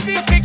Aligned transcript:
scientific. 0.00 0.39